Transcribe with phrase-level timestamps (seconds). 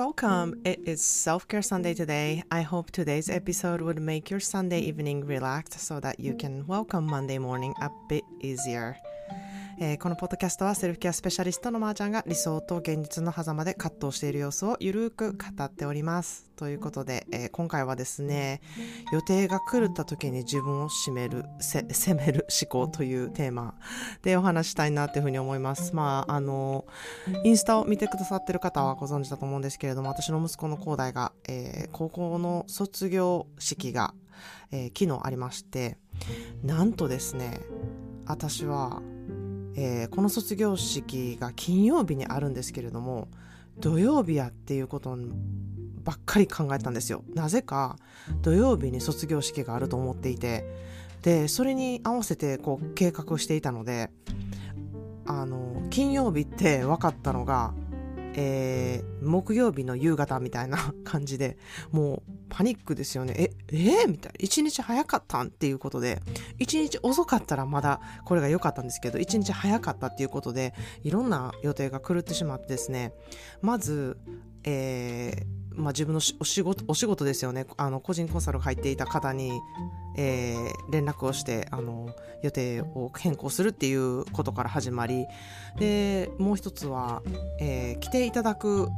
[0.00, 0.58] welcome.
[0.64, 2.42] It is Self Care Sunday today.
[2.50, 7.04] I hope today's episode would make your Sunday evening relaxed so that you can welcome
[7.04, 8.96] Monday morning a bit easier.
[9.82, 16.50] えー、このポッドキャストはセルフケアスペシャリストのまーちゃんが理想と現実の狭間で葛藤している様子をゆるく語っております。
[16.54, 18.60] ということで、えー、今回はですね、
[19.10, 23.74] 予定が狂った時に自分を責める、責める思考というテーマ
[24.20, 25.96] でお話したいなというふうに思います。
[25.96, 26.84] まあ、あの、
[27.44, 34.12] インスタを見てくださってる方はご存知だと思うんですけれども、私の息子の広大が、えー、高校の卒業式が、
[34.72, 35.96] えー、昨日ありまして、
[36.62, 37.62] なんとですね、
[38.26, 39.00] 私は
[39.76, 43.28] えー、この卒業式が金曜日にあるんですけれども
[43.78, 45.16] 土曜日やっていうこと
[46.04, 47.24] ばっかり考えたんですよ。
[47.34, 47.96] なぜか
[48.42, 50.64] 土曜日に卒業式があると思っていて
[51.22, 54.10] でそれに合わせてこう計画していたので
[55.26, 57.74] あの金曜日って分かったのが
[58.34, 61.58] えー、木曜日の夕方みたいな感じで、
[61.90, 63.34] もうパニックですよね。
[63.36, 64.38] え、えー、みたいな。
[64.38, 66.20] 1日早かったんっていうことで、
[66.58, 73.12] 1日遅かったらまだこれが良かったんですけど、1日早かったっていうことで、いろんな予定が狂ってしまってですね、
[73.62, 74.18] まず、
[74.64, 79.52] えー、まあ、自分のお仕事お仕事ですよねあの個人コンサルが入っていた方に、
[80.16, 85.26] えー、連絡をしてあの予定を変更するっていうことから始まり
[85.78, 87.22] でもう一つは、
[87.60, 88.88] えー、来ていただく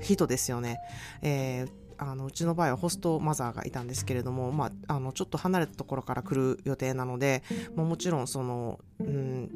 [0.00, 0.78] 人ですよね。
[1.22, 7.44] えーあのうちの場合はホストマザーがいたんですけれども、まあ、あのちょっと離れたところから来る予定なので、
[7.76, 9.50] まあ、もちろんその、うん、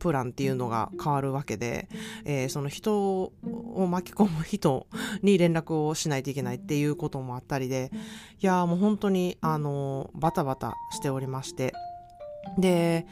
[0.00, 1.88] プランっていうのが変わるわけで、
[2.24, 3.32] えー、その人
[3.74, 4.86] を巻き込む人
[5.22, 7.90] に連絡をしないといけないっていうこともあったりで、
[8.40, 11.72] いやもう本当に、あの、バタバタしておりまして、
[12.58, 13.06] で、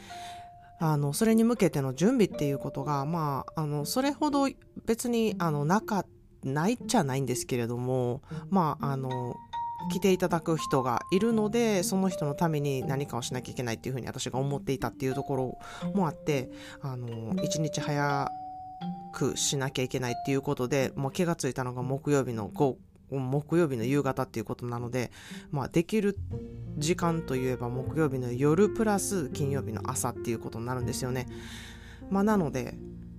[0.78, 4.48] あの、それに向けての準備っていうことが、まあ、あの、それほど
[4.84, 6.04] 別に、あの、なか、
[6.44, 9.36] ないっちゃないんですけれども、まあ、あの、
[9.90, 15.58] 来ていただく人がいるのでその人のために何かをしなきゃいけないっていうふうに私が思っていたっていうところ
[15.94, 16.50] もあって
[16.82, 18.30] あの一日早
[19.12, 22.78] くしなきゃいけないっていうことで、まあ、気がついたのが木曜日の午
[23.10, 25.10] 木曜日の夕方っていうことなので、
[25.50, 26.16] まあ、できる
[26.78, 31.26] 時間といえば木曜日の夜プラス金曜日の朝っていうことになるんですよね。
[32.10, 32.74] まあ、なので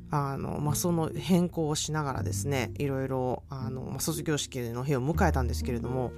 [0.10, 6.12] あの、まあ、その変更をしながらですねいろいろあの、まあ、卒業式の日を迎えたんですけれども、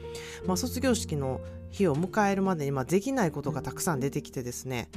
[0.45, 4.89] まあ、卒業式の日を迎えるまでに、まあ、できないことがたくさん出てきてですね、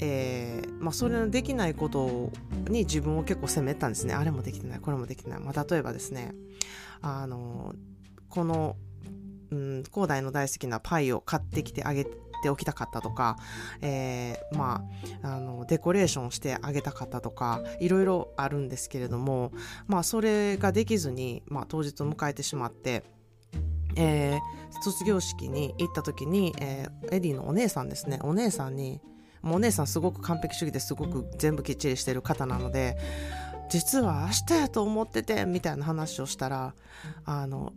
[0.00, 2.30] えーまあ、それのできないこと
[2.68, 4.14] に自分を結構責めたんですね。
[4.14, 6.34] あれもできてないこれもできてない、まあ、例えばですね
[7.00, 7.74] あの
[8.28, 8.76] この
[9.50, 13.36] うん、広大の大好きなパイを買ってきてあげておきたかったとか、
[13.80, 14.84] えー、ま
[15.22, 19.52] あ、あの、デコレーションしてあげたかったとか、いろいろあるんですけれども、
[19.86, 23.04] まあ、それができずに、まあ、当日を迎えてしまって、
[23.96, 29.00] えー、卒業式に行った時に、えー、エディのお姉さんですね、お姉さんに、
[29.44, 32.96] もうお姉さんすごく完璧主義ですごく全部きっちりしてる方なので、
[33.70, 36.74] 実は明日やと思っててみたいな話をしたら
[37.24, 37.72] あの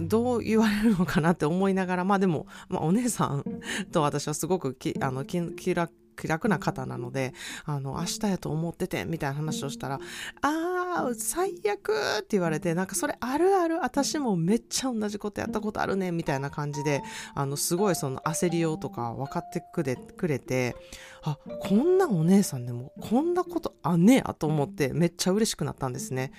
[0.00, 3.44] どう言われるのかなって思いながら、まあでも、まあお姉さん
[3.92, 7.34] と私はすごくき、あの、気楽、気楽な方なので、
[7.64, 10.00] あの、明日やと思ってて、みたいな話をしたら、
[10.42, 17.02] あー、最悪って言われて、なんかそれあるある、私もめっちゃ同じことやったことあるね、みたいな感じで、
[17.34, 20.76] あの、すごいその焦りようとか分かってくれ、くれて、
[21.26, 26.30] あ、こんなお姉さんでも、こんなことあんねやと思って、めっちゃ嬉しくなったんですね。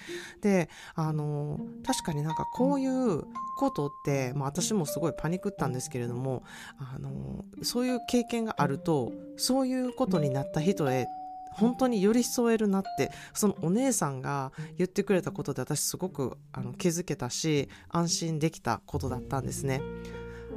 [0.41, 3.23] で、あの、確かになんかこういう
[3.57, 6.43] ことって、まあ私もすごいパニクったんですけれども、
[6.77, 11.07] あの、そういう経験があると、そういうことになった人へ
[11.51, 19.81] 本当に寄り添えるなってそのお姉さんが言ってくれたことで私すごくあの気づけたし安心できたことだったんですね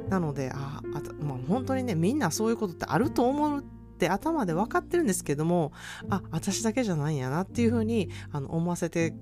[0.09, 3.63] なのでああ、まあ、本当にねみんなそういうことってあると思う
[4.01, 5.71] って頭で分かってるんですけども
[6.09, 9.13] あ私だけじゃないんやなっていうふうにあの思わせて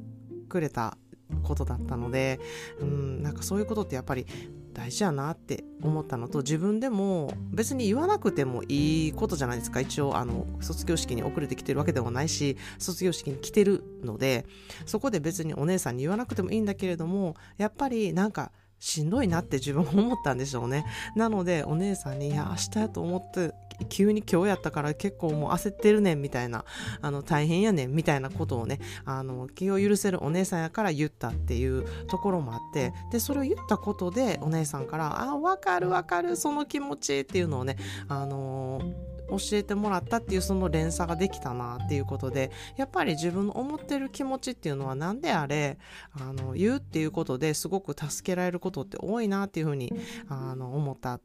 [0.48, 0.98] くれた
[1.44, 2.40] ことだったので
[2.80, 4.26] うんなんかそういうことってやっぱり
[4.72, 14.46] 大事やなって思ったのと自分でも別に言わなくてもいいことじゃないですか一応あの卒業式に遅れてきてるわけではないし卒業式に来てるので
[14.86, 20.86] そこで別にお姉さんに言わなくてもいいんだけれどもやっぱりなんかしんどいなって自分も思ったんでしょうね。
[21.16, 23.54] なのでお姉さんに、いや、明日やと思って
[23.88, 26.66] 急に今日やったから結構もう焦ってるねんみたいな、
[27.02, 37.78] あの、大変やねんみたいなことをね、あの、気を許せるお姉さんやから言ったっていうところもあって、で、それを言ったことでお姉さんから、あ、わかるわかる、その気持ちっていうのをね、
[38.08, 38.82] あの
[39.30, 45.78] 教えてもらったっていうその連鎖ができたなっていうことでやっぱり自分の思ってる気持ちっていうのは何であれ
[46.12, 49.94] あの言うっていうことですごく助けられることって多いなっていうふうに
[50.28, 51.20] あの思った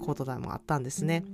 [0.00, 1.24] ことでもあったんですね。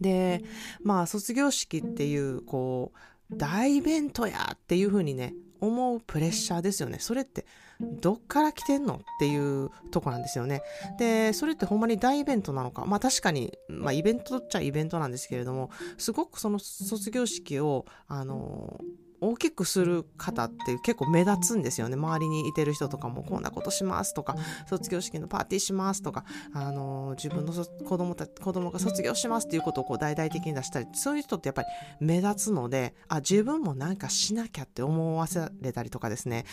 [0.00, 0.42] で
[0.82, 2.92] まあ卒業式っていうこ
[3.30, 6.98] う大イベントやっていうふうにね思うプレッシャーですよね。
[7.00, 7.44] それって
[7.80, 10.62] どっから来てんのっていうとこなんですよね。
[10.98, 12.84] で、それってほんまに大イベントなのか。
[12.86, 18.80] まあ確かに、まあイベントっちゃイベントなんですけれども、すごくその卒業式を、あの
[19.20, 21.96] 大きくする方って結構目立つんですよね。
[21.96, 24.36] 周りにいてる人とかもこんなことしますとか
[24.68, 31.68] 卒業式のパーティーしますとか、あの自分の子供た子供が卒業しますっていうことをこう大々的に出したりそういう人ってやっぱり
[32.00, 36.44] 目立つのであ自分もなんかしなきゃって思わせれたりとかですね。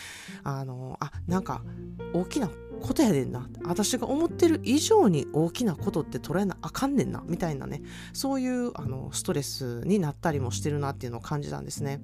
[0.42, 1.62] あのあなんか
[2.12, 3.48] 大きなことやでんな。
[3.64, 7.22] 私が思ってる以上に大きなことって捉えなあかんねんな。
[7.26, 7.82] みたいなね。
[8.12, 12.00] そういうあのストレスになったりもしてるなっていうのを感じたんですね。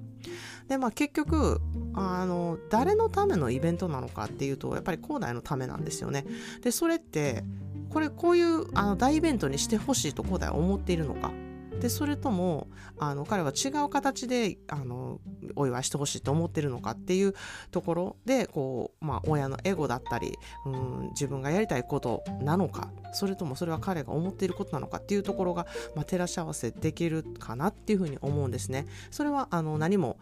[0.67, 1.61] でまあ結局
[1.93, 6.25] あの誰のためのイベントなのかっていうとやっぱり広大のためなんですよね。
[6.61, 7.43] でそれって
[7.89, 11.31] これこういうあの大イベントにしてほしいと広大は思っているのか。
[11.79, 12.67] でそれとも
[12.97, 15.19] あの彼は違う形であの
[15.55, 17.33] お祝いしてほしいと思ってるのかっていう
[17.71, 20.33] ところでこう、まあ、親のエゴだったり
[20.65, 28.85] うん自分がやりたいことなのかそれともそれは彼が思っていることなのかっていうところが、まあ、照らし合わせできるかなっていうふうに思うんですね。
[29.11, 30.17] それはあの何も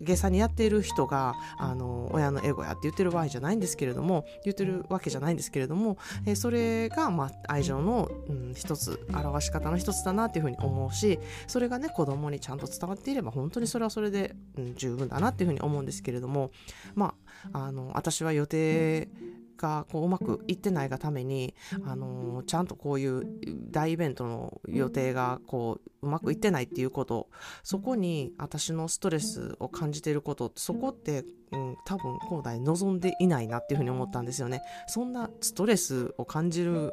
[0.00, 16.50] 下さにやっている人があの親のエゴやって言ってる場合じゃないんですけれども言ってるわけじゃないんですけれども、えそれが、まあ、愛情の、うん、一つ表し方の一つだなっていうふうに思うしそれがね子供にちゃんと伝わっていれば本当にそれはそれで、うん、十分だなっていうふうに思うんですけれども
[16.94, 17.14] ま
[17.52, 19.08] ああの私は予定
[19.58, 23.24] がこううまくいってないがために、あのー、ちゃんとこういう
[23.70, 27.28] 大イベントの予定がこううまくいってないっていうこと
[27.62, 34.62] そこに私のストレスを感じていることそこって、うん、多分恒大望んでいないなっていうふうに思ったんですよね。
[34.86, 36.92] そんなストレスを感じる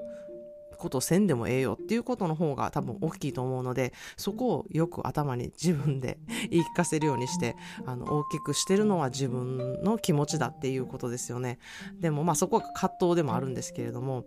[0.76, 6.18] ことせんでもええよっていうことの方が多分大きいと思うのでそこをよく頭に自分で
[6.50, 7.56] 言い聞かせるようにして
[7.86, 11.60] あの大きくしてるのは自分の気持ちだっていうことですよね。
[12.00, 14.26] でもまあそこは葛藤でもあるんですけれども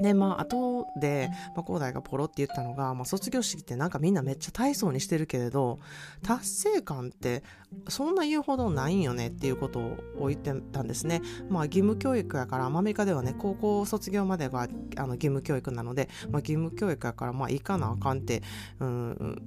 [0.00, 5.78] で、まあ、後で、まあ、広大がポロって言ったのが、まあ、卒業式ってなんかみんなめっちゃ大層にしてるけれど、
[6.22, 7.42] 達成感って
[7.88, 9.80] そんな言うほどないんよねっていうこと
[10.18, 11.20] を言ってたんですね。
[11.50, 18.42] まあ、義務教育やから、アメリカではね、高校卒業までがあの義務教育なので、まあ、義務教育やから、まあ、行かなあかんって、
[18.80, 19.42] うん、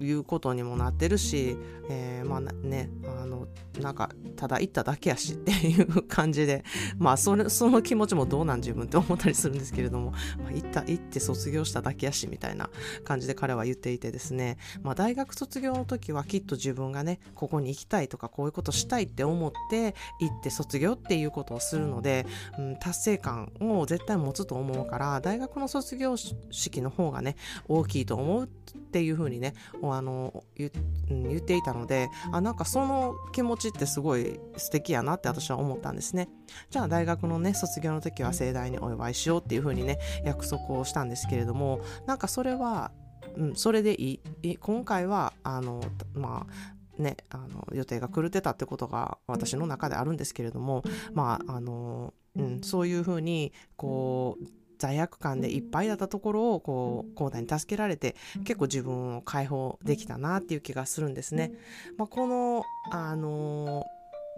[0.00, 1.56] いうことにもなってるし、
[1.88, 3.46] えー、まあね、あの、
[3.80, 6.64] なんか、ただ行っただけやしっていう感じで、
[6.98, 12.70] まあ、それ、その気持ちもどうなん自分って思ったりするんですけれども、まあ、行った、行って卒業しただけやしみたいな
[13.04, 22.26] 感じで彼は言っていてですね、まあ、大学卒業の時はきっと自分がね、ここに行きたいとか、こういうことしたいって思って行って卒業っていうことをするので、
[22.58, 27.36] うん、達成感を絶対持つと思うから、大学の卒業式の方がね、
[27.68, 28.48] 大きいと思うっ
[28.92, 30.70] ていうふうにね、あの言
[31.08, 36.28] 言っていたのであなんかその気持ちってすごい素敵やなって私は思ったんですね。
[36.70, 42.92] じゃあ大学のね卒業の時は盛大にお祝いしようっていうふうにね約束をしたんですけれどもなんかそれは、
[43.36, 45.82] うん、それでいい今回はあの
[46.14, 50.82] まあね、あの予定が狂ってたってことが私の中であるんですけれども、
[51.14, 54.44] まああのうん、そういうふうにこう
[54.78, 61.52] 罪悪感でいっぱいだったところをこう広大に助けられて結構自分を解放できたなっていう気がするんですね。
[61.96, 63.86] まあ、このあの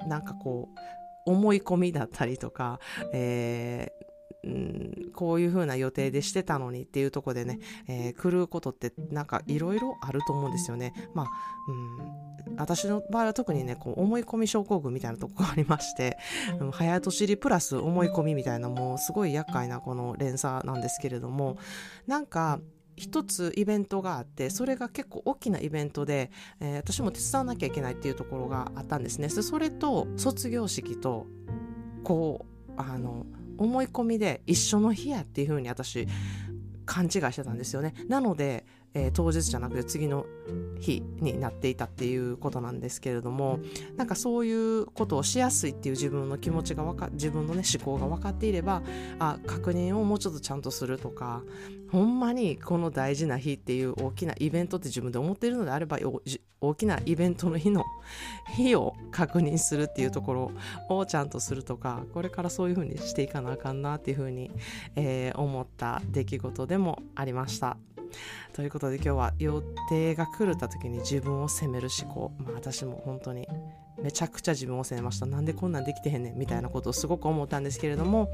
[0.04, 0.78] ー、なんかこう
[1.24, 2.80] 思い込みだったりとか、
[3.12, 4.04] えー、
[5.12, 10.92] こういう風な予定でしてたのにっていうとこでね、えー、狂うことってなんかいろいろあると思うんですよね。
[11.14, 11.26] まあ、
[12.48, 16.18] うん、私の場合は特にね、こう思い込み症候群みたいなとこがありまして、
[16.60, 21.58] うん、早とちりプラス思い込みみたいなもうすごい厄介なこの連鎖なんですけれども、
[22.06, 22.60] なんか
[22.96, 29.28] 一つイベントがあってそれが結構大きなイベントで、えー、私も手伝わなきゃいけないっていうところがあったんですね。
[29.28, 31.26] それと卒業式と
[32.04, 33.26] こうあの
[33.62, 36.06] 思い込みで一緒の日やっていう風に私
[36.84, 37.94] 勘違いしてたんですよね。
[38.08, 40.26] なので、えー、当日じゃなくて次の
[40.78, 43.60] 日になっていたっていうことなんですけれども
[43.96, 48.82] なんかそういうことをしやすいっていう自分の気持ちがわか自分のね思考が分かっていれば
[49.18, 51.42] あ確認をもうちょっとちゃんとするとか
[51.90, 55.98] ほんまにこの大事な日っていう大きなイベントって自分で思っているのであれば
[56.60, 57.84] 大きなイベントの日の
[58.56, 60.52] 日を確認するっていうところ
[60.88, 64.50] をちゃんとするとかこれからそういうふうにしていかなあかんなっていうふうに、
[64.96, 67.76] えー、思った出来事でもありました。
[68.52, 73.46] ということで今日は予定が狂った時に自分を責める思考、まあ、私も本当に
[74.02, 75.26] めちゃくちゃ自分を責めました。
[75.26, 78.30] なんでこんなんできてへんねんみたいなことをすごく思ったんですけれども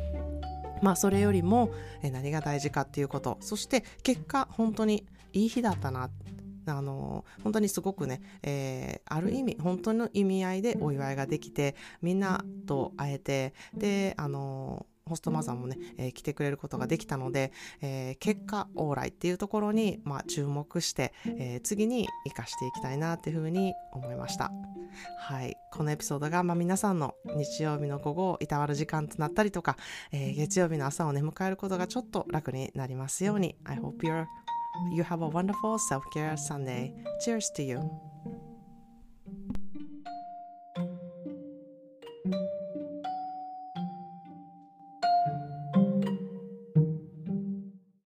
[0.83, 1.71] まあそれよりも
[2.03, 3.39] 何が大事かっていうこと。
[3.41, 6.11] そして結果本当にいい日だったな。
[6.67, 24.53] あの本当にすごくね、えー、ある意味本当の意味合いでお祝いができてみんなと会えてであのホストマザーもね、えー、来てくれることができたので、えー、結果往来っていうところに、まあ、注目して、えー、次に生かしていきたいなっていうふうに思いました。
[25.19, 25.57] はい。
[25.73, 29.77] このエピソードが、まあ、皆さんの日曜日の午後をいたわる時間となったりとか、
[30.13, 33.57] えー、月曜日の朝をね、迎えることがちょっと楽になりますように。
[33.65, 34.27] I hope you're,
[34.93, 36.93] you have a wonderful self-care Sunday.
[37.25, 38.38] Cheers to you.